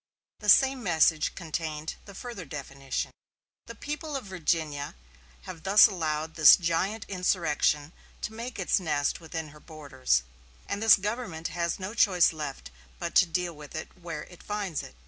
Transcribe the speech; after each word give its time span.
The 0.39 0.49
same 0.49 0.81
message 0.81 1.35
contained 1.35 1.93
the 2.05 2.15
further 2.15 2.43
definition: 2.43 3.11
"The 3.67 3.75
people 3.75 4.15
of 4.15 4.25
Virginia 4.25 4.95
have 5.43 5.61
thus 5.61 5.85
allowed 5.85 6.33
this 6.33 6.55
giant 6.55 7.05
insurrection 7.07 7.93
to 8.21 8.33
make 8.33 8.57
its 8.57 8.79
nest 8.79 9.21
within 9.21 9.49
her 9.49 9.59
borders; 9.59 10.23
and 10.67 10.81
this 10.81 10.95
government 10.97 11.49
has 11.49 11.77
no 11.77 11.93
choice 11.93 12.33
left 12.33 12.71
but 12.97 13.13
to 13.13 13.27
deal 13.27 13.55
with 13.55 13.75
it 13.75 13.95
where 13.95 14.23
it 14.23 14.41
finds 14.41 14.81
it. 14.81 14.95